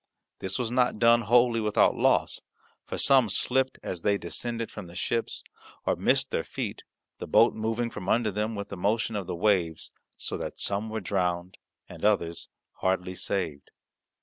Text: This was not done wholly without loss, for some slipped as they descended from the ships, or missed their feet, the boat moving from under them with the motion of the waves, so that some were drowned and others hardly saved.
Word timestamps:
This 0.39 0.57
was 0.57 0.71
not 0.71 0.97
done 0.97 1.21
wholly 1.21 1.59
without 1.61 1.93
loss, 1.95 2.41
for 2.87 2.97
some 2.97 3.29
slipped 3.29 3.77
as 3.83 4.01
they 4.01 4.17
descended 4.17 4.71
from 4.71 4.87
the 4.87 4.95
ships, 4.95 5.43
or 5.85 5.95
missed 5.95 6.31
their 6.31 6.43
feet, 6.43 6.81
the 7.19 7.27
boat 7.27 7.53
moving 7.53 7.91
from 7.91 8.09
under 8.09 8.31
them 8.31 8.55
with 8.55 8.69
the 8.69 8.77
motion 8.77 9.15
of 9.15 9.27
the 9.27 9.35
waves, 9.35 9.91
so 10.17 10.37
that 10.37 10.57
some 10.57 10.89
were 10.89 11.01
drowned 11.01 11.59
and 11.87 12.03
others 12.03 12.49
hardly 12.77 13.13
saved. 13.13 13.69